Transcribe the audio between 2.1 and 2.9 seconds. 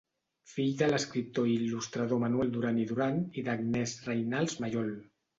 Manuel Duran i